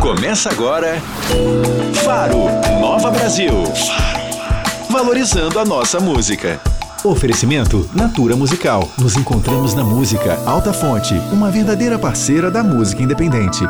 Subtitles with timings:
[0.00, 1.00] Começa agora
[2.04, 2.44] Faro
[2.80, 3.52] Nova Brasil.
[4.90, 6.60] Valorizando a nossa música.
[7.04, 8.88] Oferecimento Natura Musical.
[8.98, 13.64] Nos encontramos na música Alta Fonte, uma verdadeira parceira da música independente.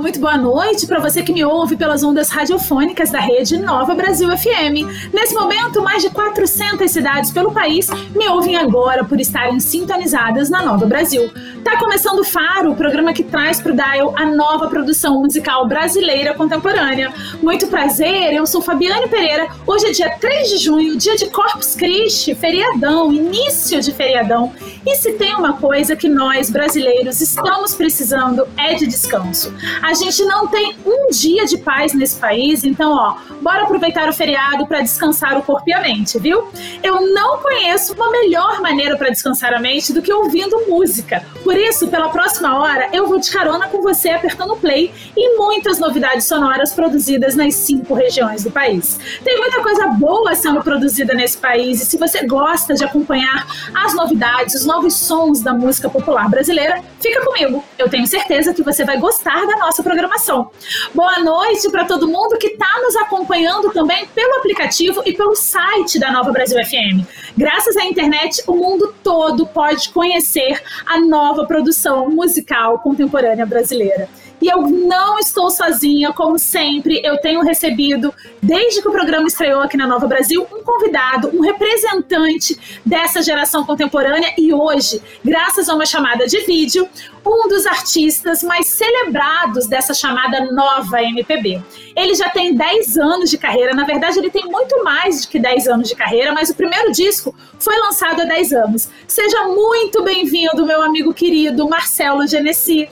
[0.00, 4.28] Muito boa noite para você que me ouve pelas ondas radiofônicas da rede Nova Brasil
[4.28, 5.12] FM.
[5.12, 10.62] Nesse momento, mais de 400 cidades pelo país me ouvem agora por estarem sintonizadas na
[10.62, 11.28] Nova Brasil.
[11.64, 16.32] Tá começando o Faro, o programa que traz pro Dial a nova produção musical brasileira
[16.32, 17.12] contemporânea.
[17.42, 19.48] Muito prazer, eu sou Fabiane Pereira.
[19.66, 24.52] Hoje é dia 3 de junho, dia de Corpus Christi, feriadão, início de feriadão.
[24.86, 29.52] E se tem uma coisa que nós brasileiros estamos precisando é de descanso.
[29.88, 34.12] A gente não tem um dia de paz nesse país, então ó, bora aproveitar o
[34.12, 36.46] feriado para descansar o corpo e a mente, viu?
[36.82, 41.24] Eu não conheço uma melhor maneira para descansar a mente do que ouvindo música.
[41.42, 45.78] Por isso, pela próxima hora, eu vou de carona com você apertando play e muitas
[45.78, 49.00] novidades sonoras produzidas nas cinco regiões do país.
[49.24, 53.94] Tem muita coisa boa sendo produzida nesse país e se você gosta de acompanhar as
[53.94, 57.64] novidades, os novos sons da música popular brasileira, fica comigo.
[57.78, 60.50] Eu tenho certeza que você vai gostar da nossa programação.
[60.94, 65.98] Boa noite para todo mundo que está nos acompanhando também pelo aplicativo e pelo site
[65.98, 67.06] da Nova Brasil FM.
[67.36, 74.08] Graças à internet, o mundo todo pode conhecer a nova produção musical contemporânea brasileira.
[74.40, 79.60] E eu não estou sozinha, como sempre, eu tenho recebido, desde que o programa estreou
[79.60, 85.74] aqui na Nova Brasil, um convidado, um representante dessa geração contemporânea e hoje, graças a
[85.74, 86.88] uma chamada de vídeo,
[87.26, 91.60] um dos artistas mais celebrados dessa chamada nova MPB.
[91.96, 95.38] Ele já tem 10 anos de carreira, na verdade, ele tem muito mais do que
[95.38, 98.88] 10 anos de carreira, mas o primeiro disco foi lançado há 10 anos.
[99.06, 102.88] Seja muito bem-vindo, meu amigo querido Marcelo Genesi.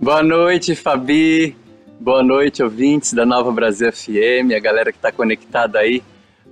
[0.00, 1.56] Boa noite, Fabi.
[2.00, 6.02] Boa noite, ouvintes da Nova Brasil FM, a galera que está conectada aí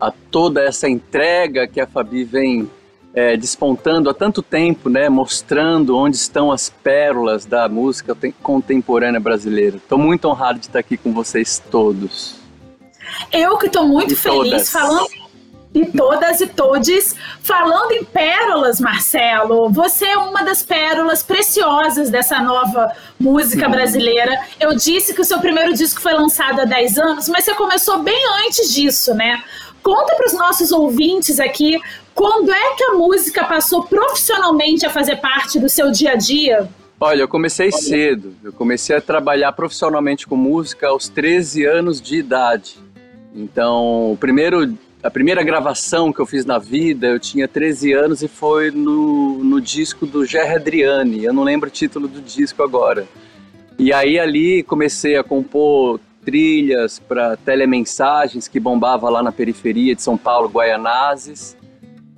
[0.01, 2.71] a toda essa entrega que a Fabi vem
[3.13, 9.77] é, despontando há tanto tempo, né, mostrando onde estão as pérolas da música contemporânea brasileira.
[9.77, 12.37] Estou muito honrado de estar aqui com vocês todos.
[13.31, 14.71] Eu que estou muito e feliz todas.
[14.71, 15.22] falando
[15.75, 17.17] e todas e todes.
[17.43, 24.39] Falando em pérolas, Marcelo, você é uma das pérolas preciosas dessa nova música brasileira.
[24.61, 28.03] Eu disse que o seu primeiro disco foi lançado há 10 anos, mas você começou
[28.03, 29.43] bem antes disso, né?
[29.83, 31.81] Conta para os nossos ouvintes aqui
[32.15, 36.69] quando é que a música passou profissionalmente a fazer parte do seu dia a dia?
[37.01, 38.33] Olha, eu comecei cedo.
[38.45, 42.79] Eu comecei a trabalhar profissionalmente com música aos 13 anos de idade.
[43.35, 48.23] Então, o primeiro a primeira gravação que eu fiz na vida, eu tinha 13 anos
[48.23, 51.25] e foi no, no disco do Gerry Adriani.
[51.25, 53.07] Eu não lembro o título do disco agora.
[53.79, 60.03] E aí ali comecei a compor trilhas para telemensagens que bombava lá na periferia de
[60.03, 61.57] São Paulo, Guaianazes.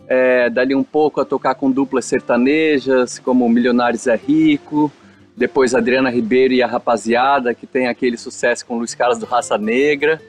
[0.07, 4.93] É, dali um pouco a tocar com duplas sertanejas, como Milionários é Rico,
[5.35, 9.57] depois Adriana Ribeiro e a Rapaziada, que tem aquele sucesso com Luiz Carlos do Raça
[9.57, 10.21] Negra.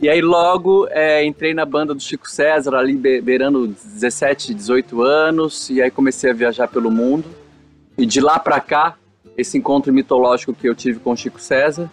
[0.00, 5.68] E aí logo é, entrei na banda do Chico César, ali beirando 17, 18 anos,
[5.70, 7.24] e aí comecei a viajar pelo mundo.
[7.96, 8.96] E de lá para cá,
[9.36, 11.90] esse encontro mitológico que eu tive com o Chico César,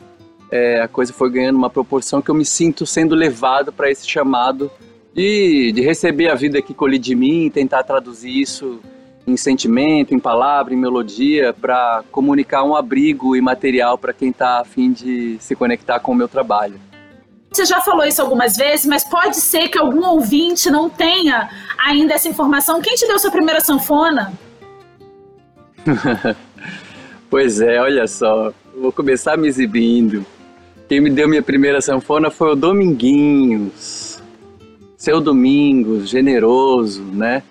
[0.52, 4.08] é, a coisa foi ganhando uma proporção que eu me sinto sendo levado para esse
[4.08, 4.70] chamado
[5.14, 8.80] de, de receber a vida que colhe de mim, tentar traduzir isso
[9.26, 14.92] em sentimento, em palavra, em melodia, para comunicar um abrigo imaterial para quem está afim
[14.92, 16.80] de se conectar com o meu trabalho.
[17.52, 22.14] Você já falou isso algumas vezes, mas pode ser que algum ouvinte não tenha ainda
[22.14, 22.82] essa informação.
[22.82, 24.34] Quem te deu sua primeira sanfona?
[27.30, 28.52] pois é, olha só.
[28.80, 30.26] Vou começar me exibindo.
[30.90, 34.22] Quem me deu minha primeira sanfona foi o Dominguinhos.
[34.98, 37.42] Seu Domingos, generoso, né?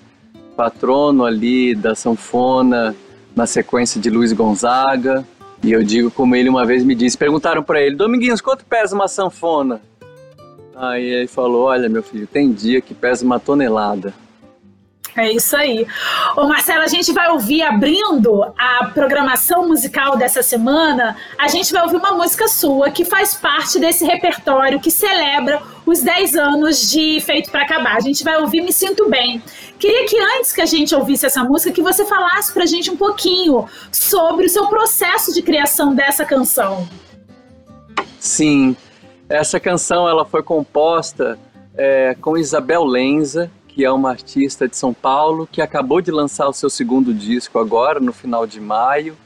[0.56, 2.94] Patrono ali da sanfona,
[3.34, 5.26] na sequência de Luiz Gonzaga.
[5.64, 8.94] E eu digo como ele uma vez me disse, perguntaram para ele, Dominguinhos, quanto pesa
[8.94, 9.80] uma sanfona?
[10.76, 14.12] Aí ele falou: Olha, meu filho, tem dia que pesa uma tonelada.
[15.16, 15.86] É isso aí.
[16.36, 21.82] Ô Marcelo, a gente vai ouvir, abrindo a programação musical dessa semana, a gente vai
[21.84, 27.20] ouvir uma música sua que faz parte desse repertório que celebra os 10 anos de
[27.20, 27.96] Feito para Acabar.
[27.96, 29.40] A gente vai ouvir Me Sinto Bem.
[29.78, 32.96] Queria que antes que a gente ouvisse essa música, que você falasse pra gente um
[32.96, 36.88] pouquinho sobre o seu processo de criação dessa canção.
[38.18, 38.76] Sim,
[39.28, 41.38] essa canção ela foi composta
[41.76, 46.48] é, com Isabel Lenza, que é uma artista de São Paulo, que acabou de lançar
[46.48, 49.16] o seu segundo disco agora, no final de maio.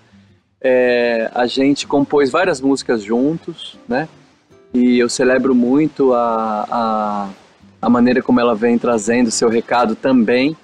[0.60, 4.08] É, a gente compôs várias músicas juntos, né?
[4.72, 7.28] E eu celebro muito a, a,
[7.80, 10.56] a maneira como ela vem trazendo seu recado também.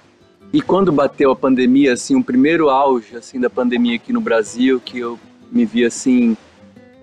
[0.51, 4.79] E quando bateu a pandemia, assim, o primeiro auge assim da pandemia aqui no Brasil,
[4.79, 5.19] que eu
[5.51, 6.37] me vi assim,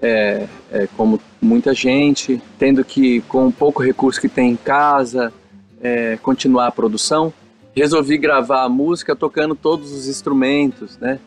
[0.01, 5.33] é, é, como muita gente, tendo que, com o pouco recurso que tem em casa,
[5.81, 7.33] é, continuar a produção,
[7.75, 11.19] resolvi gravar a música tocando todos os instrumentos, né?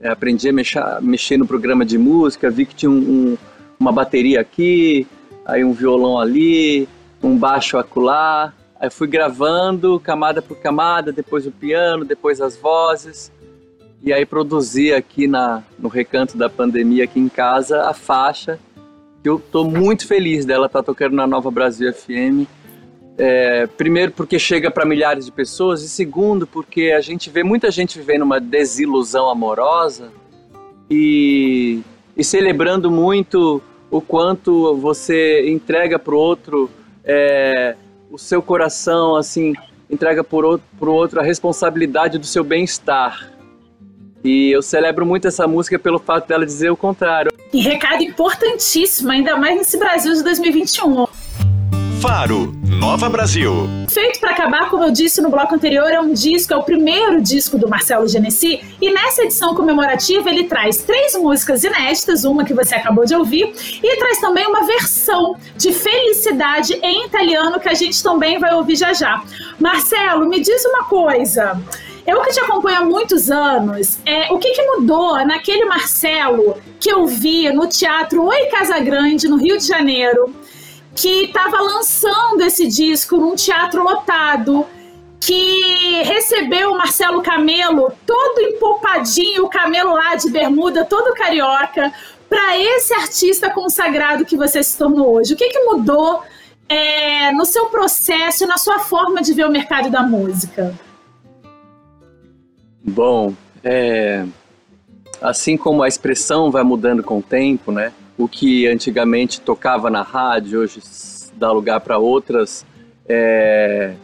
[0.00, 3.38] É, aprendi a mexer, mexer, no programa de música, vi que tinha um, um,
[3.78, 5.06] uma bateria aqui,
[5.44, 6.88] aí um violão ali,
[7.22, 13.30] um baixo acolá, aí fui gravando camada por camada, depois o piano, depois as vozes,
[14.02, 18.58] e aí produzi aqui na, no recanto da pandemia aqui em casa a faixa,
[19.22, 22.46] que eu estou muito feliz dela estar tá tocando na Nova Brasil FM,
[23.18, 27.70] é, primeiro, porque chega para milhares de pessoas, e segundo, porque a gente vê muita
[27.70, 30.10] gente vivendo uma desilusão amorosa
[30.88, 31.82] e,
[32.16, 36.70] e celebrando muito o quanto você entrega para o outro
[37.04, 37.76] é,
[38.10, 39.54] o seu coração, assim,
[39.88, 43.30] entrega para o outro a responsabilidade do seu bem-estar.
[44.22, 47.32] E eu celebro muito essa música pelo fato dela dizer o contrário.
[47.52, 51.06] E recado importantíssimo, ainda mais nesse Brasil de 2021.
[52.00, 53.52] Faro, Nova Brasil.
[53.90, 57.20] Feito para acabar, como eu disse no bloco anterior, é um disco, é o primeiro
[57.20, 62.54] disco do Marcelo Genesi, e nessa edição comemorativa ele traz três músicas inéditas, uma que
[62.54, 63.52] você acabou de ouvir,
[63.82, 68.76] e traz também uma versão de Felicidade em italiano que a gente também vai ouvir
[68.76, 69.22] já já.
[69.58, 71.60] Marcelo, me diz uma coisa.
[72.06, 76.90] Eu que te acompanho há muitos anos, é, o que, que mudou naquele Marcelo que
[76.90, 80.34] eu vi no Teatro Oi Casa Grande, no Rio de Janeiro,
[80.94, 84.66] que estava lançando esse disco num teatro lotado,
[85.20, 91.92] que recebeu o Marcelo Camelo todo empopadinho, o Camelo lá de bermuda, todo carioca,
[92.28, 95.34] para esse artista consagrado que você se tornou hoje.
[95.34, 96.22] O que, que mudou
[96.68, 100.72] é, no seu processo, na sua forma de ver o mercado da música?
[102.82, 104.24] Bom, é,
[105.20, 107.92] assim como a expressão vai mudando com o tempo, né?
[108.24, 110.80] O que antigamente tocava na rádio, hoje
[111.36, 112.66] dá lugar para outras
[113.08, 113.94] é,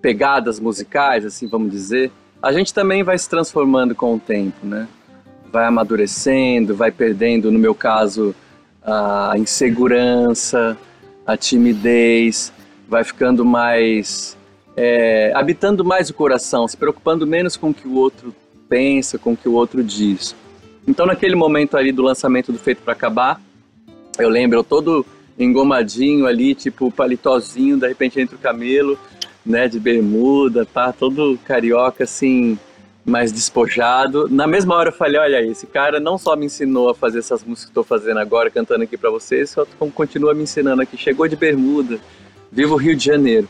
[0.00, 2.10] pegadas musicais, assim vamos dizer,
[2.42, 4.88] a gente também vai se transformando com o tempo, né?
[5.52, 8.34] Vai amadurecendo, vai perdendo, no meu caso,
[8.82, 10.76] a insegurança,
[11.26, 12.52] a timidez,
[12.88, 14.36] vai ficando mais.
[14.76, 18.34] É, habitando mais o coração, se preocupando menos com o que o outro
[18.68, 20.36] pensa, com o que o outro diz.
[20.86, 23.40] Então, naquele momento ali do lançamento do Feito para Acabar,
[24.18, 25.04] eu lembro, eu todo
[25.38, 28.98] engomadinho ali, tipo paletózinho, de repente entra o camelo,
[29.44, 32.58] né, de bermuda, pá, todo carioca assim,
[33.04, 34.28] mais despojado.
[34.28, 37.44] Na mesma hora eu falei, olha esse cara não só me ensinou a fazer essas
[37.44, 40.96] músicas que estou fazendo agora, cantando aqui para vocês, só continua me ensinando aqui.
[40.96, 41.98] Chegou de bermuda,
[42.50, 43.48] vivo o Rio de Janeiro.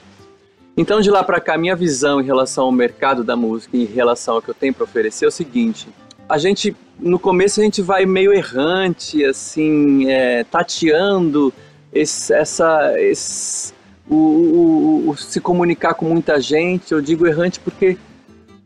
[0.77, 4.35] Então de lá para cá, minha visão em relação ao mercado da música, em relação
[4.35, 5.89] ao que eu tenho para oferecer é o seguinte:
[6.29, 11.53] a gente no começo a gente vai meio errante, assim, é, tateando
[11.93, 13.73] esse, essa, esse,
[14.09, 16.93] o, o, o, se comunicar com muita gente.
[16.93, 17.99] Eu digo errante porque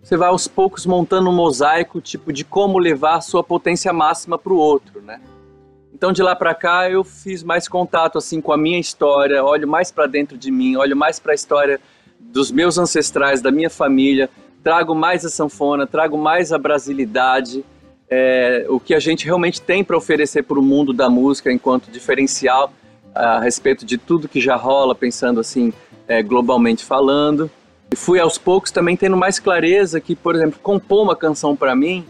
[0.02, 4.38] você vai aos poucos montando um mosaico tipo de como levar a sua potência máxima
[4.38, 5.20] para o outro, né?
[5.92, 9.68] Então de lá para cá eu fiz mais contato assim com a minha história, olho
[9.68, 11.80] mais para dentro de mim, olho mais para a história
[12.18, 14.30] dos meus ancestrais, da minha família,
[14.62, 17.64] trago mais a sanfona, trago mais a brasilidade
[18.10, 21.90] é, o que a gente realmente tem para oferecer para o mundo da música enquanto
[21.90, 22.72] diferencial
[23.14, 25.72] a respeito de tudo que já rola, pensando assim,
[26.08, 27.48] é, globalmente falando.
[27.92, 31.74] E fui aos poucos também tendo mais clareza que, por exemplo, compor uma canção para
[31.74, 32.04] mim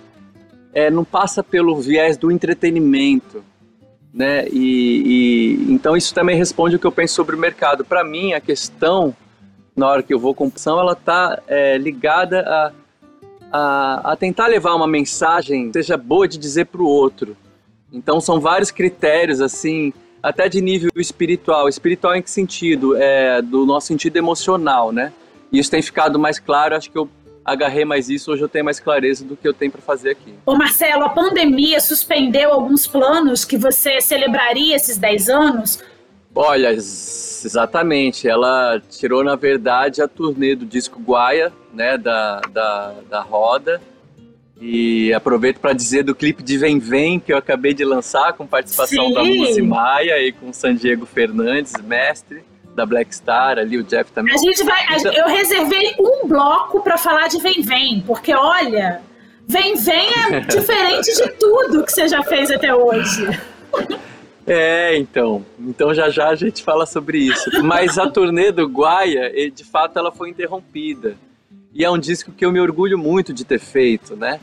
[0.72, 3.42] é, não passa pelo viés do entretenimento,
[4.12, 4.46] né?
[4.48, 7.84] E, e, então isso também responde o que eu penso sobre o mercado.
[7.84, 9.14] Para mim, a questão
[9.76, 12.72] na hora que eu vou compor, ela está é, ligada a
[13.52, 17.36] a, a tentar levar uma mensagem seja boa de dizer para o outro.
[17.92, 21.68] Então são vários critérios assim, até de nível espiritual.
[21.68, 22.96] Espiritual em que sentido?
[22.96, 25.12] É do nosso sentido emocional, né?
[25.50, 27.08] E isso tem ficado mais claro, acho que eu
[27.44, 30.34] agarrei mais isso, hoje eu tenho mais clareza do que eu tenho para fazer aqui.
[30.46, 35.82] Ô Marcelo, a pandemia suspendeu alguns planos que você celebraria esses 10 anos?
[36.34, 38.28] Olha, exatamente.
[38.28, 43.80] Ela tirou, na verdade, a turnê do disco Guaia, né, da, da, da roda.
[44.60, 48.46] E aproveito para dizer do clipe de Vem Vem, que eu acabei de lançar, com
[48.46, 49.14] participação Sim.
[49.14, 52.44] da Muzi Maia e com San Diego Fernandes, mestre
[52.74, 54.34] da Black Star, ali o Jeff também.
[54.34, 54.84] A gente vai.
[54.98, 55.12] Então...
[55.12, 59.00] Eu reservei um bloco para falar de Vem Vem, porque olha,
[59.48, 63.26] Vem Vem é diferente de tudo que você já fez até hoje.
[64.52, 65.46] É, então.
[65.60, 67.48] Então já já a gente fala sobre isso.
[67.62, 71.16] Mas a turnê do Guaia, de fato, ela foi interrompida.
[71.72, 74.40] E é um disco que eu me orgulho muito de ter feito, né?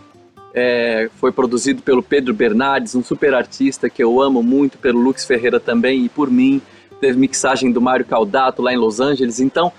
[0.53, 5.25] É, foi produzido pelo Pedro Bernardes, um super artista que eu amo muito, pelo Lux
[5.25, 6.61] Ferreira também e por mim
[7.01, 9.73] teve mixagem do Mário Caldato lá em Los Angeles, então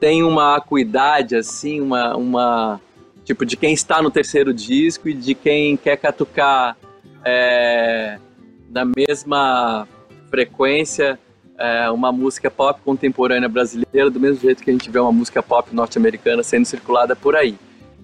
[0.00, 2.80] tem uma acuidade, assim, uma, uma
[3.22, 6.76] tipo de quem está no terceiro disco e de quem quer catucar
[7.24, 8.18] é,
[8.74, 9.86] na mesma
[10.28, 11.18] frequência
[11.56, 15.42] é, uma música pop contemporânea brasileira, do mesmo jeito que a gente vê uma música
[15.42, 17.56] pop norte-americana sendo circulada por aí.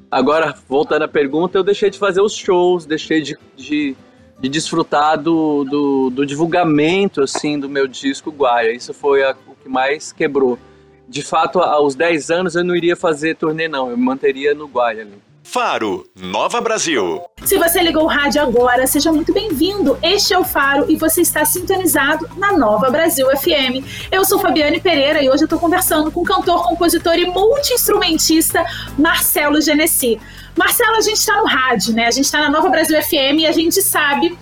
[0.09, 3.97] Agora, voltando à pergunta, eu deixei de fazer os shows, deixei de, de
[4.41, 8.73] de desfrutar do, do, do, divulgamento assim do meu disco Guaia.
[8.73, 10.59] Isso foi a, o que mais quebrou.
[11.07, 14.67] De fato, aos 10 anos eu não iria fazer turnê não, eu me manteria no
[14.67, 15.19] Guaia ali.
[15.53, 17.21] Faro, Nova Brasil.
[17.45, 19.99] Se você ligou o rádio agora, seja muito bem-vindo.
[20.01, 23.85] Este é o Faro e você está sintonizado na Nova Brasil FM.
[24.13, 28.65] Eu sou Fabiane Pereira e hoje eu estou conversando com o cantor, compositor e multi-instrumentista
[28.97, 30.21] Marcelo Genesi.
[30.57, 32.07] Marcelo, a gente está no rádio, né?
[32.07, 34.39] A gente está na Nova Brasil FM e a gente sabe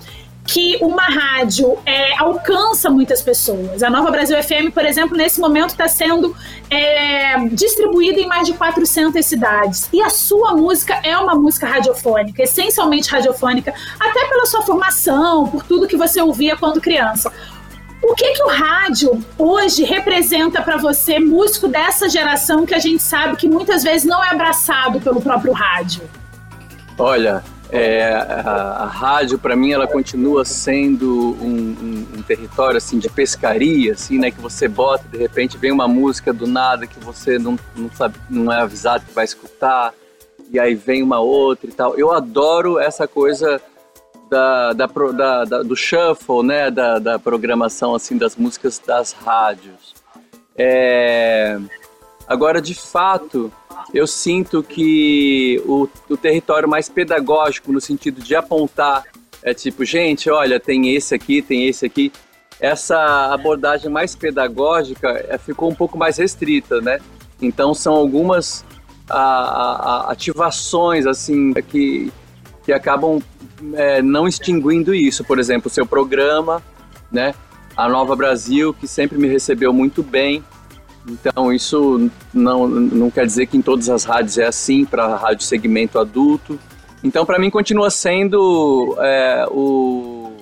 [0.48, 3.82] que uma rádio é, alcança muitas pessoas.
[3.82, 6.34] A Nova Brasil FM, por exemplo, nesse momento está sendo
[6.70, 9.90] é, distribuída em mais de 400 cidades.
[9.92, 15.64] E a sua música é uma música radiofônica, essencialmente radiofônica, até pela sua formação, por
[15.64, 17.30] tudo que você ouvia quando criança.
[18.02, 23.02] O que, que o rádio hoje representa para você, músico dessa geração que a gente
[23.02, 26.08] sabe que muitas vezes não é abraçado pelo próprio rádio?
[26.98, 32.98] Olha, é, a, a, rádio para mim ela continua sendo um, um, um, território assim
[32.98, 36.98] de pescaria, assim, né, que você bota de repente vem uma música do nada que
[36.98, 39.92] você não, não sabe, não é avisado que vai escutar
[40.50, 41.94] e aí vem uma outra e tal.
[41.98, 43.60] Eu adoro essa coisa
[44.30, 49.94] da, da, da, da, do shuffle, né, da, da programação assim das músicas das rádios.
[50.56, 51.58] É...
[52.26, 53.52] Agora, de fato,
[53.92, 59.04] eu sinto que o, o território mais pedagógico, no sentido de apontar,
[59.42, 62.12] é tipo, gente, olha, tem esse aqui, tem esse aqui.
[62.60, 66.98] Essa abordagem mais pedagógica é, ficou um pouco mais restrita, né?
[67.40, 68.64] Então, são algumas
[69.08, 72.12] a, a, ativações, assim, que,
[72.64, 73.20] que acabam
[73.74, 75.24] é, não extinguindo isso.
[75.24, 76.62] Por exemplo, o seu programa,
[77.10, 77.34] né?
[77.76, 80.44] A Nova Brasil, que sempre me recebeu muito bem.
[81.08, 85.44] Então, isso não, não quer dizer que em todas as rádios é assim, para rádio
[85.44, 86.58] segmento adulto.
[87.02, 90.32] Então, para mim, continua sendo é, o,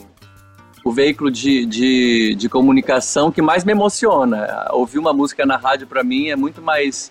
[0.85, 4.67] o veículo de, de, de, comunicação que mais me emociona.
[4.73, 7.11] Ouvir uma música na rádio, para mim, é muito mais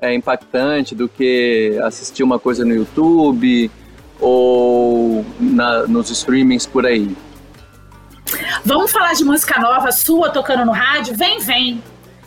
[0.00, 3.70] é, impactante do que assistir uma coisa no YouTube
[4.20, 7.16] ou na, nos streamings por aí?
[8.64, 11.16] Vamos falar de música nova sua tocando no rádio?
[11.16, 11.82] Vem, vem.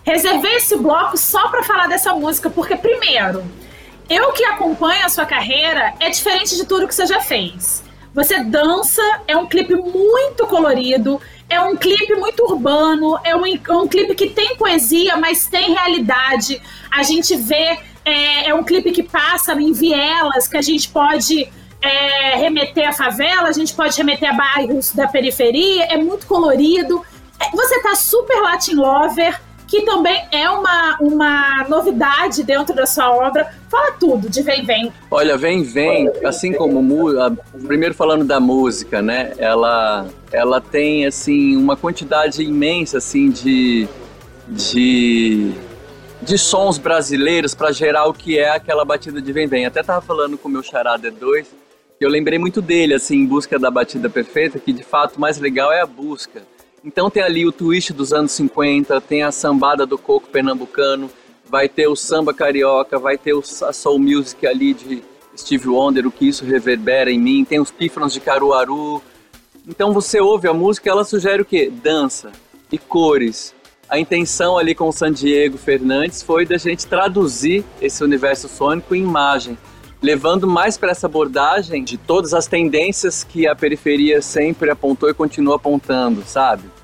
[0.05, 3.43] Reservei esse bloco só para falar dessa música, porque, primeiro,
[4.07, 7.83] eu que acompanho a sua carreira é diferente de tudo que você já fez.
[8.13, 11.19] Você dança, é um clipe muito colorido,
[11.50, 15.74] é um clipe muito urbano, é um, é um clipe que tem poesia, mas tem
[15.74, 16.62] realidade.
[16.91, 21.51] A gente vê, é, é um clipe que passa em vielas, que a gente pode
[21.81, 27.03] é, remeter à favela, a gente pode remeter a bairros da periferia, é muito colorido.
[27.39, 33.12] É, você tá super Latin Lover, que também é uma, uma novidade dentro da sua
[33.12, 33.51] obra.
[33.69, 34.93] Fala tudo de Vem Vem.
[35.10, 36.84] Olha, Vem Vem, assim como
[37.65, 39.34] primeiro falando da música, né?
[39.38, 43.88] Ela, ela tem assim uma quantidade imensa assim de
[44.48, 45.51] de
[46.22, 49.65] de sons brasileiros para gerar o que é aquela batida de Vem Vem.
[49.65, 51.65] Até tava falando com o meu charada 2
[52.00, 55.39] eu lembrei muito dele, assim, em busca da batida perfeita, que de fato o mais
[55.39, 56.43] legal é a busca.
[56.85, 61.09] Então tem ali o twist dos anos 50, tem a sambada do coco pernambucano,
[61.49, 65.03] vai ter o samba carioca, vai ter a soul music ali de
[65.35, 69.01] Steve Wonder, o que isso reverbera em mim, tem os pífanos de Caruaru.
[69.67, 71.71] Então você ouve a música, ela sugere o quê?
[71.73, 72.31] Dança
[72.71, 73.55] e cores.
[73.89, 78.93] A intenção ali com o San Diego Fernandes foi da gente traduzir esse universo sônico
[78.93, 79.57] em imagem.
[80.01, 85.15] levando mais para essa abordagem de todas as tendências que a periferia sempre apontou e
[85.15, 86.75] continua apontando, sabe?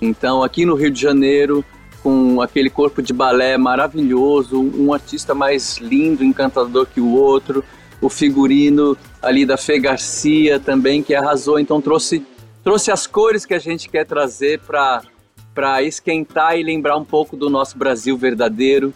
[0.00, 1.64] Então, aqui no Rio de Janeiro,
[2.02, 7.64] com aquele corpo de balé maravilhoso, um artista mais lindo, encantador que o outro,
[8.00, 12.24] o figurino ali da Fê Garcia também que arrasou, então trouxe
[12.62, 17.48] trouxe as cores que a gente quer trazer para esquentar e lembrar um pouco do
[17.48, 18.92] nosso Brasil verdadeiro.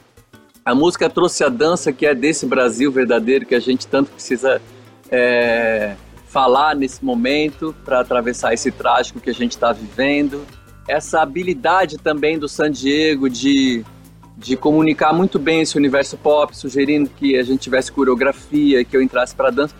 [0.64, 4.61] A música trouxe a dança que é desse Brasil verdadeiro que a gente tanto precisa
[5.09, 5.95] é,
[6.26, 10.45] falar nesse momento para atravessar esse trágico que a gente está vivendo.
[10.90, 13.85] Essa habilidade também do San Diego de,
[14.37, 19.02] de comunicar muito bem esse universo pop, sugerindo que a gente tivesse coreografia, que eu
[19.02, 19.75] entrasse para dança.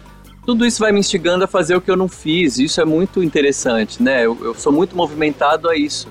[0.47, 2.59] Tudo isso vai me instigando a fazer o que eu não fiz.
[2.59, 4.25] Isso é muito interessante, né?
[4.25, 6.09] Eu, eu sou muito movimentado a isso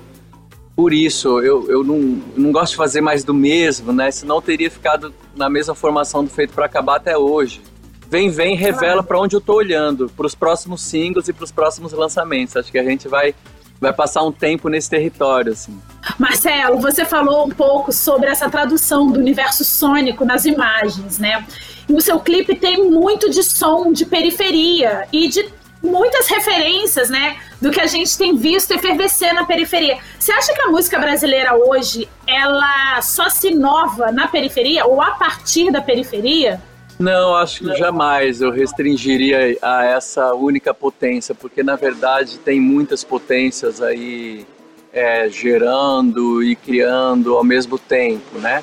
[0.80, 1.40] por isso.
[1.40, 4.10] Eu, eu não, não gosto de fazer mais do mesmo, né?
[4.10, 7.60] Senão eu teria ficado na mesma formação do Feito para Acabar até hoje.
[8.08, 11.52] Vem, vem, revela para onde eu tô olhando, para os próximos singles e para os
[11.52, 12.56] próximos lançamentos.
[12.56, 13.34] Acho que a gente vai
[13.80, 15.80] vai passar um tempo nesse território, assim.
[16.18, 21.44] Marcelo, você falou um pouco sobre essa tradução do universo sônico nas imagens, né?
[21.88, 25.48] E o seu clipe tem muito de som de periferia e de
[25.82, 29.98] muitas referências, né, do que a gente tem visto efervescer na periferia.
[30.18, 35.12] Você acha que a música brasileira hoje, ela só se inova na periferia ou a
[35.12, 36.60] partir da periferia?
[37.00, 43.02] Não, acho que jamais eu restringiria a essa única potência, porque na verdade tem muitas
[43.02, 44.46] potências aí
[44.92, 48.62] é, gerando e criando ao mesmo tempo, né?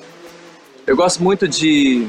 [0.86, 2.08] Eu gosto muito de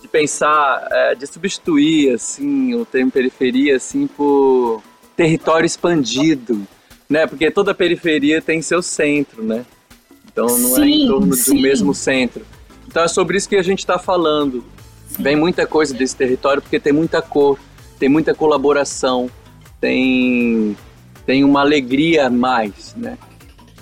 [0.00, 4.80] de pensar, é, de substituir assim o termo periferia assim por
[5.16, 6.64] território expandido,
[7.10, 7.26] né?
[7.26, 9.66] Porque toda periferia tem seu centro, né?
[10.30, 11.58] Então não sim, é em torno sim.
[11.58, 12.46] um mesmo centro.
[12.86, 14.64] Então é sobre isso que a gente está falando.
[15.18, 17.58] Vem muita coisa desse território porque tem muita cor,
[17.98, 19.30] tem muita colaboração,
[19.80, 20.76] tem
[21.24, 23.18] tem uma alegria a mais, né?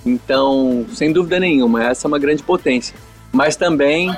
[0.04, 2.94] Então, sem dúvida nenhuma, essa é uma grande potência.
[3.32, 4.14] Mas também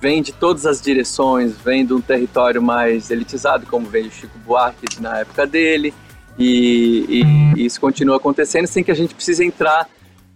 [0.00, 4.38] vem de todas as direções, vem de um território mais elitizado, como veio o Chico
[4.38, 5.92] Buarque na época dele,
[6.38, 9.88] e, e, e isso continua acontecendo sem que a gente precise entrar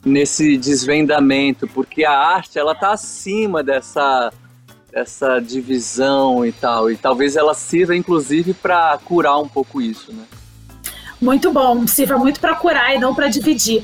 [0.04, 4.30] nesse desvendamento, porque a arte ela está acima dessa
[4.94, 10.22] essa divisão e tal, e talvez ela sirva inclusive para curar um pouco isso, né?
[11.20, 13.83] Muito bom, sirva muito para curar e não para dividir.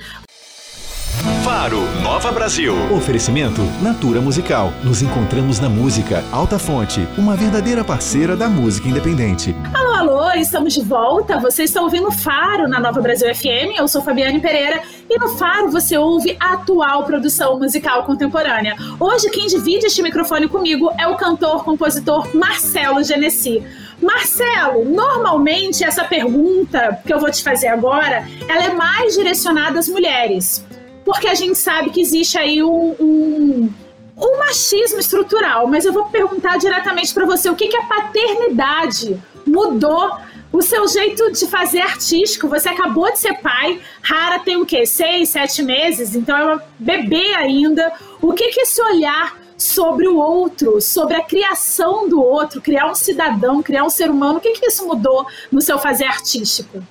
[1.50, 2.72] Faro, Nova Brasil.
[2.92, 4.72] Oferecimento Natura Musical.
[4.84, 9.52] Nos encontramos na música Alta Fonte, uma verdadeira parceira da música independente.
[9.74, 11.40] Alô, alô, estamos de volta.
[11.40, 13.76] Você está ouvindo Faro na Nova Brasil FM.
[13.76, 18.76] Eu sou Fabiane Pereira e no Faro você ouve a atual produção musical contemporânea.
[19.00, 23.60] Hoje quem divide este microfone comigo é o cantor, compositor Marcelo Genesi.
[24.00, 29.88] Marcelo, normalmente essa pergunta que eu vou te fazer agora, ela é mais direcionada às
[29.88, 30.64] mulheres
[31.04, 33.72] porque a gente sabe que existe aí um, um,
[34.16, 35.66] um machismo estrutural.
[35.66, 40.10] Mas eu vou perguntar diretamente para você: o que, que a paternidade mudou
[40.52, 42.48] o seu jeito de fazer artístico.
[42.48, 44.84] Você acabou de ser pai, Rara tem o quê?
[44.84, 47.92] Seis, sete meses, então é uma bebê ainda.
[48.20, 52.94] O que que esse olhar sobre o outro, sobre a criação do outro, criar um
[52.94, 56.82] cidadão, criar um ser humano, o que que isso mudou no seu fazer artístico?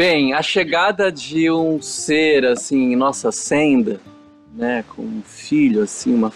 [0.00, 4.00] Bem, a chegada de um ser assim, nossa senda,
[4.56, 6.32] né, com um filho assim, uma,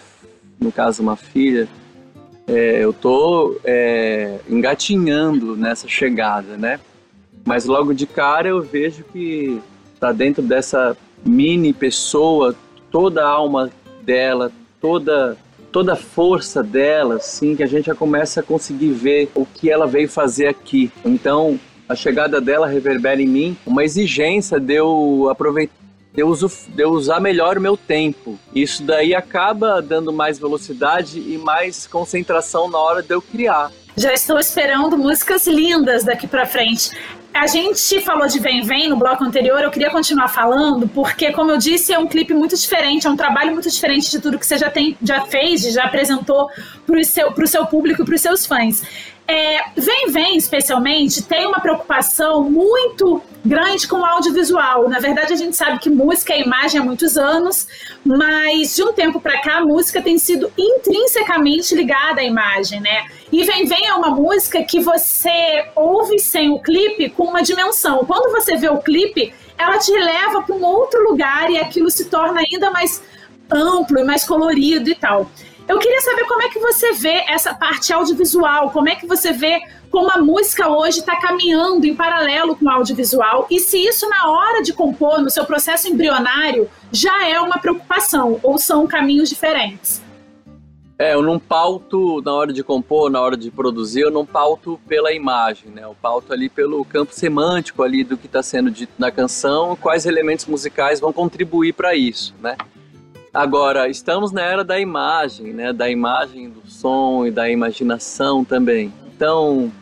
[0.61, 1.67] no caso uma filha,
[2.47, 6.79] é, eu tô é, engatinhando nessa chegada, né?
[7.43, 9.59] Mas logo de cara eu vejo que
[9.99, 12.55] tá dentro dessa mini pessoa
[12.91, 13.71] toda a alma
[14.03, 15.39] dela, toda
[15.73, 19.71] toda a força dela, assim, que a gente já começa a conseguir ver o que
[19.71, 20.93] ela veio fazer aqui.
[21.03, 26.83] Então, a chegada dela reverbera em mim uma exigência de eu aproveitar de eu, de
[26.83, 28.39] eu usar melhor o meu tempo.
[28.55, 33.73] Isso daí acaba dando mais velocidade e mais concentração na hora de eu criar.
[33.97, 36.91] Já estou esperando músicas lindas daqui para frente.
[37.33, 41.51] A gente falou de Vem Vem no bloco anterior, eu queria continuar falando, porque, como
[41.51, 44.47] eu disse, é um clipe muito diferente, é um trabalho muito diferente de tudo que
[44.47, 46.49] você já, tem, já fez, já apresentou
[46.87, 48.85] para o seu, seu público e para os seus fãs.
[49.27, 54.89] É, vem, vem, especialmente, tem uma preocupação muito grande com o audiovisual.
[54.89, 57.67] Na verdade, a gente sabe que música é imagem há muitos anos,
[58.05, 63.07] mas de um tempo para cá, a música tem sido intrinsecamente ligada à imagem, né?
[63.33, 68.05] E Vem Vem é uma música que você ouve sem o clipe com uma dimensão.
[68.05, 72.11] Quando você vê o clipe, ela te leva para um outro lugar e aquilo se
[72.11, 73.03] torna ainda mais
[73.51, 75.31] amplo e mais colorido e tal.
[75.67, 79.33] Eu queria saber como é que você vê essa parte audiovisual, como é que você
[79.33, 84.07] vê como a música hoje está caminhando em paralelo com o audiovisual e se isso
[84.09, 89.31] na hora de compor, no seu processo embrionário, já é uma preocupação ou são caminhos
[89.31, 90.03] diferentes.
[90.99, 94.79] É, eu não pauto na hora de compor, na hora de produzir, eu não pauto
[94.87, 95.83] pela imagem, né?
[95.83, 100.07] Eu pauto ali pelo campo semântico ali do que está sendo dito na canção, quais
[100.07, 102.57] elementos musicais vão contribuir para isso, né?
[103.35, 105.73] Agora, estamos na era da imagem, né?
[105.73, 108.93] Da imagem, do som e da imaginação também.
[109.09, 109.73] Então,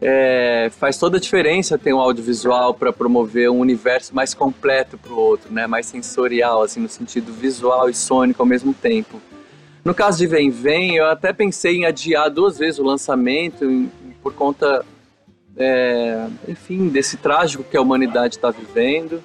[0.00, 5.12] é, faz toda a diferença ter um audiovisual para promover um universo mais completo para
[5.12, 5.66] o outro, né?
[5.66, 9.20] Mais sensorial, assim, no sentido visual e sônico ao mesmo tempo.
[9.84, 13.90] No caso de Vem Vem, eu até pensei em adiar duas vezes o lançamento em,
[14.22, 14.82] por conta,
[15.54, 19.22] é, enfim, desse trágico que a humanidade está vivendo.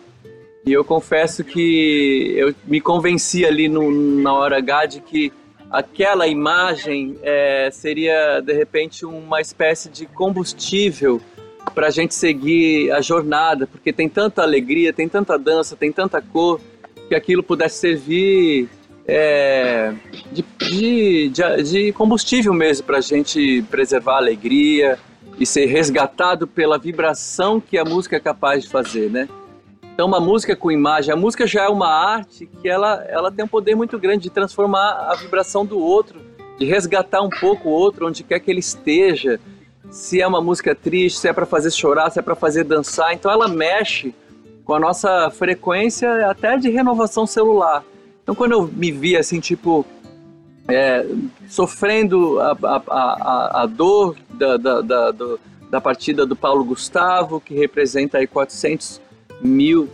[0.66, 5.34] E eu confesso que eu me convenci ali no, na hora H de que
[5.72, 11.20] aquela imagem é, seria, de repente, uma espécie de combustível
[11.74, 16.22] para a gente seguir a jornada, porque tem tanta alegria, tem tanta dança, tem tanta
[16.22, 16.60] cor,
[17.08, 18.70] que aquilo pudesse servir
[19.08, 19.94] é,
[20.32, 24.98] de, de, de, de, combustível mesmo para a gente preservar a alegria
[25.40, 29.28] e ser resgatado pela vibração que a música é capaz de fazer, né?
[30.02, 33.46] Então, uma música com imagem, a música já é uma arte que ela, ela tem
[33.46, 36.20] um poder muito grande de transformar a vibração do outro,
[36.58, 39.40] de resgatar um pouco o outro onde quer que ele esteja.
[39.92, 43.14] Se é uma música triste, se é para fazer chorar, se é para fazer dançar,
[43.14, 44.12] então ela mexe
[44.66, 47.84] com a nossa frequência até de renovação celular.
[48.24, 49.86] Então, quando eu me vi assim, tipo,
[50.68, 51.06] é,
[51.48, 55.12] sofrendo a, a, a, a dor da, da, da,
[55.70, 59.00] da, partida do Paulo Gustavo, que representa aí 400
[59.44, 59.90] mil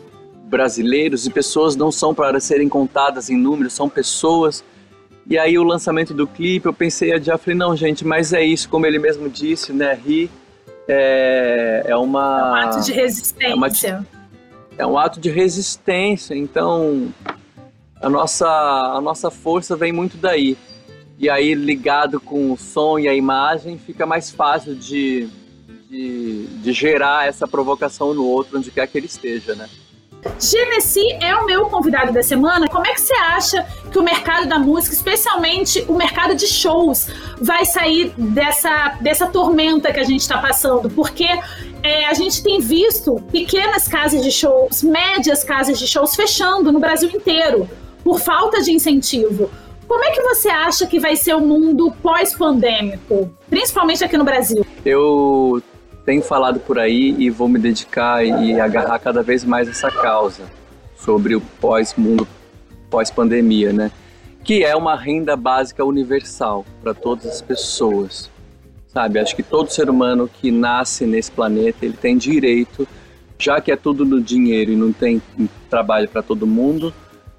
[0.46, 4.64] brasileiros, e pessoas não são para serem contadas em números, são pessoas.
[5.30, 8.70] E aí o lançamento do clipe, eu pensei a falei, não, gente, mas é isso,
[8.70, 10.30] como ele mesmo disse, né, ri
[10.88, 12.62] é, é uma...
[12.62, 13.52] É um ato de resistência.
[13.52, 14.08] É, uma,
[14.78, 17.14] é um ato de resistência, então
[18.02, 20.58] a nossa, a nossa força vem muito daí.
[21.20, 25.28] E aí, ligado com o som e a imagem, fica mais fácil de,
[25.89, 29.67] de, de gerar essa provocação no outro, onde quer que ele esteja, né?
[30.39, 32.67] Genesi é o meu convidado da semana.
[32.67, 37.08] Como é que você acha que o mercado da música, especialmente o mercado de shows,
[37.39, 40.89] vai sair dessa, dessa tormenta que a gente está passando?
[40.89, 41.28] Porque
[41.84, 46.80] é, a gente tem visto pequenas casas de shows, médias casas de shows fechando no
[46.80, 47.69] Brasil inteiro
[48.04, 49.50] por falta de incentivo.
[49.88, 54.65] Como é que você acha que vai ser o mundo pós-pandêmico, principalmente aqui no Brasil?
[54.84, 55.62] Eu
[56.08, 60.46] tenho falado por aí e vou me dedicar e agarrar cada vez mais essa causa
[60.96, 62.26] sobre o pós-mundo,
[62.89, 63.91] pós-pandemia, né?
[64.41, 68.32] Que é uma renda básica universal para todas as pessoas,
[68.88, 69.20] sabe?
[69.20, 72.88] Acho que todo ser humano que nasce nesse planeta ele tem direito,
[73.38, 75.22] já que é tudo no dinheiro e não tem
[75.70, 76.93] trabalho para todo mundo,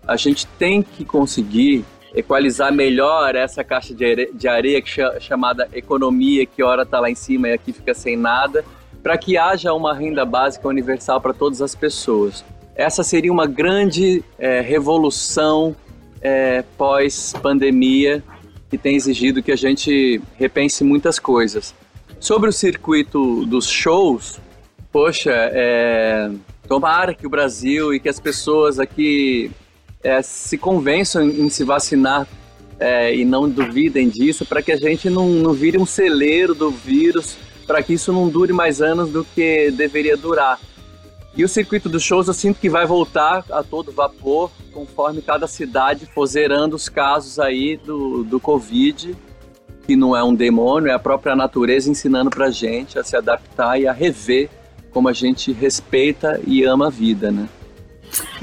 [0.06, 5.68] a gente tem que conseguir equalizar melhor essa caixa de areia, de areia é chamada
[5.72, 8.64] economia, que ora está lá em cima e aqui fica sem nada,
[9.02, 12.44] para que haja uma renda básica universal para todas as pessoas.
[12.74, 15.74] Essa seria uma grande é, revolução
[16.20, 18.22] é, pós-pandemia
[18.70, 21.74] que tem exigido que a gente repense muitas coisas.
[22.20, 24.38] Sobre o circuito dos shows,
[24.92, 26.30] poxa, é,
[26.68, 29.50] tomara que o Brasil e que as pessoas aqui
[30.02, 32.26] é, se convençam em, se vacinar
[32.78, 36.70] é, e não duvidem disso, para que a gente não, não vire um celeiro do
[36.70, 40.58] vírus, para que isso não dure mais anos do que deveria durar.
[41.36, 45.46] E o circuito dos shows eu sinto que vai voltar a todo vapor, conforme cada
[45.46, 49.14] cidade for zerando os casos aí do, do Covid,
[49.86, 53.80] que não é um demônio, é a própria natureza ensinando pra gente a se adaptar
[53.80, 54.50] e a rever
[54.90, 57.48] como a gente respeita e ama a vida, né?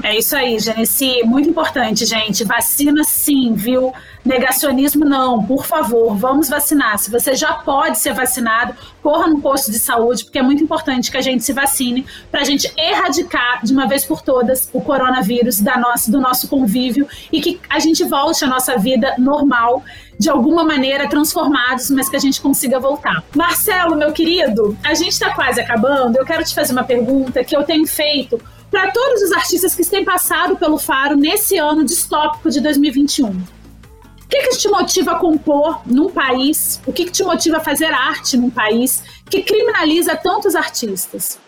[0.02, 1.22] É isso aí, Genesi.
[1.24, 2.44] Muito importante, gente.
[2.44, 3.92] Vacina sim, viu?
[4.26, 6.98] Negacionismo não, por favor, vamos vacinar.
[6.98, 11.12] Se você já pode ser vacinado, corra no posto de saúde, porque é muito importante
[11.12, 14.80] que a gente se vacine para a gente erradicar de uma vez por todas o
[14.80, 19.84] coronavírus da nossa, do nosso convívio e que a gente volte à nossa vida normal,
[20.18, 23.22] de alguma maneira transformados, mas que a gente consiga voltar.
[23.34, 26.16] Marcelo, meu querido, a gente está quase acabando.
[26.16, 29.84] Eu quero te fazer uma pergunta que eu tenho feito para todos os artistas que
[29.84, 33.28] têm passado pelo Faro nesse ano distópico de 2021.
[33.28, 36.80] O que, que te motiva a compor num país?
[36.84, 41.38] O que, que te motiva a fazer arte num país que criminaliza tantos artistas?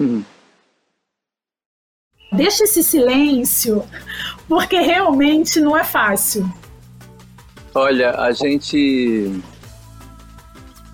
[0.00, 0.24] Hum.
[2.32, 3.84] Deixa esse silêncio,
[4.48, 6.50] porque realmente não é fácil.
[7.74, 9.42] Olha, a gente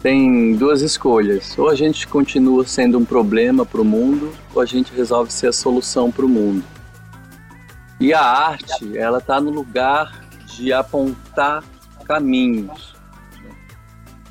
[0.03, 1.57] tem duas escolhas.
[1.57, 5.47] Ou a gente continua sendo um problema para o mundo, ou a gente resolve ser
[5.49, 6.65] a solução para o mundo.
[8.01, 11.62] E a arte, ela está no lugar de apontar
[12.05, 12.93] caminhos.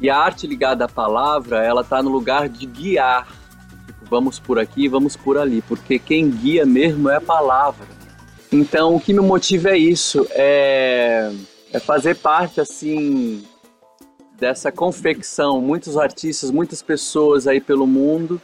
[0.02, 3.28] E a arte ligada à palavra, ela está no lugar de guiar.
[3.86, 7.88] Tipo, vamos por aqui, vamos por ali, porque quem guia mesmo é a palavra.
[8.52, 11.32] Então, o que me motiva é isso, é,
[11.72, 13.46] é fazer parte assim
[14.41, 18.41] dessa confecção, muitos artistas, muitas pessoas aí pelo mundo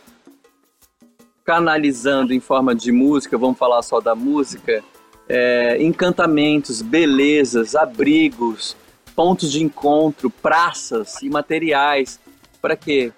[1.43, 4.83] canalizando em forma de música, vamos falar só da música,
[5.27, 8.77] é, encantamentos, belezas, abrigos,
[9.15, 12.19] pontos de encontro, praças e materiais.
[12.61, 13.11] Para quê?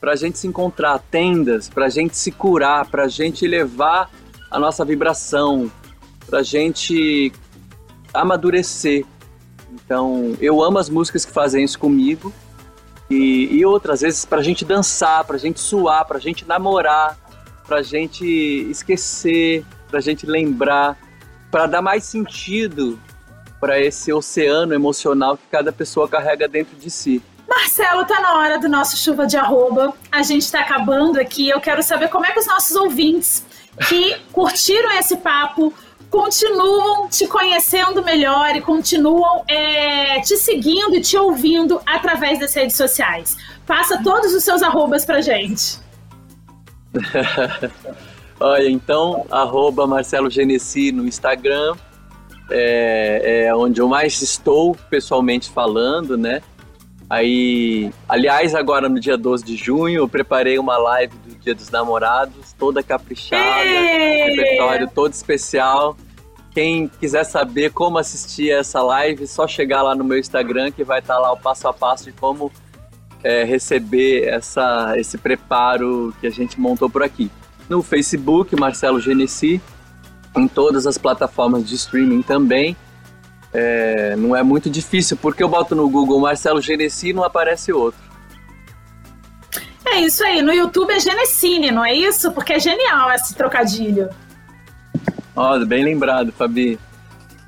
[0.00, 4.10] Para a gente se encontrar, tendas, para a gente se curar, para a gente levar
[4.50, 5.70] a nossa vibração,
[6.26, 7.32] para a gente
[8.14, 9.04] amadurecer.
[9.74, 12.32] Então, eu amo as músicas que fazem isso comigo.
[13.10, 16.46] E, e outras vezes para a gente dançar, para a gente suar, para a gente
[16.46, 17.18] namorar,
[17.66, 18.24] para a gente
[18.70, 20.96] esquecer, para a gente lembrar,
[21.50, 22.98] para dar mais sentido
[23.60, 27.22] para esse oceano emocional que cada pessoa carrega dentro de si.
[27.48, 29.92] Marcelo, tá na hora do nosso chuva de arroba.
[30.10, 31.48] A gente tá acabando aqui.
[31.48, 33.44] Eu quero saber como é que os nossos ouvintes
[33.88, 35.72] que curtiram esse papo
[36.10, 42.76] continuam te conhecendo melhor e continuam é, te seguindo e te ouvindo através das redes
[42.76, 43.36] sociais.
[43.66, 45.78] Passa todos os seus arrobas pra gente.
[48.38, 51.74] Olha, então, arroba Marcelo Genesi no Instagram,
[52.50, 56.42] é, é, onde eu mais estou pessoalmente falando, né?
[57.08, 61.70] Aí, aliás, agora no dia 12 de junho, eu preparei uma live do Dia dos
[61.70, 65.96] Namorados, toda caprichada, repertório todo especial.
[66.52, 71.00] Quem quiser saber como assistir essa live, só chegar lá no meu Instagram que vai
[71.00, 72.50] estar lá o passo a passo de como
[73.22, 77.30] é, receber essa, esse preparo que a gente montou por aqui.
[77.68, 79.60] No Facebook, Marcelo Genesi,
[80.36, 82.76] em todas as plataformas de streaming também.
[83.54, 87.72] É, não é muito difícil, porque eu boto no Google Marcelo Genesi e não aparece
[87.72, 88.02] outro.
[89.86, 92.32] É isso aí, no YouTube é Genesine, não é isso?
[92.32, 94.10] Porque é genial esse trocadilho.
[95.36, 96.76] Ó, oh, bem lembrado, Fabi.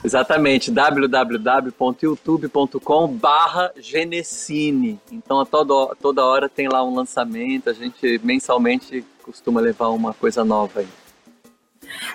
[0.04, 5.00] Exatamente, www.youtube.com barra Genecine.
[5.10, 10.14] Então, a toda, toda hora tem lá um lançamento, a gente mensalmente costuma levar uma
[10.14, 10.86] coisa nova aí.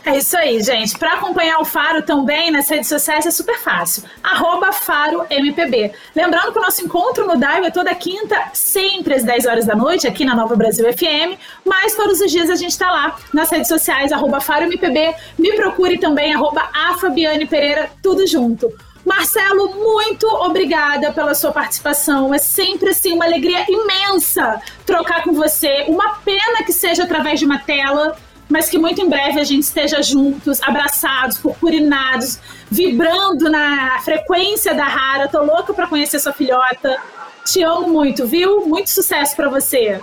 [0.05, 0.97] É isso aí, gente.
[0.97, 4.03] Para acompanhar o Faro também nas redes sociais é super fácil.
[4.23, 5.91] Arroba Faro MPB.
[6.15, 9.75] Lembrando que o nosso encontro no Dive é toda quinta, sempre às 10 horas da
[9.75, 11.37] noite, aqui na Nova Brasil FM.
[11.65, 15.15] Mas todos os dias a gente está lá nas redes sociais, arroba Faro MPB.
[15.37, 18.71] Me procure também, arroba a Fabiane Pereira, tudo junto.
[19.05, 22.33] Marcelo, muito obrigada pela sua participação.
[22.33, 25.85] É sempre assim uma alegria imensa trocar com você.
[25.87, 28.15] Uma pena que seja através de uma tela
[28.51, 32.37] mas que muito em breve a gente esteja juntos, abraçados, purpurinados,
[32.69, 35.29] vibrando na frequência da Rara.
[35.29, 36.97] Tô louca para conhecer sua filhota.
[37.45, 38.67] Te amo muito, viu?
[38.67, 40.01] Muito sucesso para você.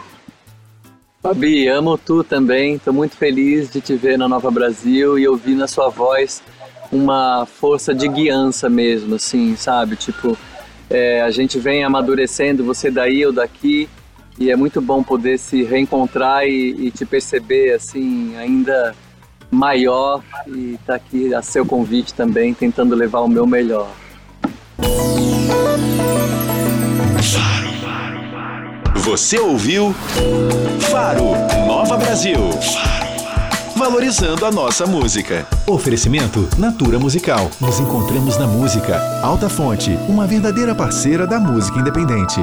[1.22, 2.78] Fabi, amo tu também.
[2.78, 6.42] Tô muito feliz de te ver na Nova Brasil e ouvir na sua voz
[6.90, 9.94] uma força de guiança mesmo, assim, sabe?
[9.94, 10.38] Tipo,
[10.88, 13.90] é, a gente vem amadurecendo, você daí, eu daqui,
[14.38, 18.94] e é muito bom poder se reencontrar e, e te perceber assim ainda
[19.50, 23.90] maior e estar tá aqui a seu convite também, tentando levar o meu melhor.
[28.96, 29.94] Você ouviu
[30.90, 31.24] Faro
[31.66, 32.38] Nova Brasil.
[33.74, 35.46] Valorizando a nossa música.
[35.66, 37.50] Oferecimento Natura Musical.
[37.60, 39.00] Nos encontramos na música.
[39.22, 42.42] Alta Fonte, uma verdadeira parceira da música independente.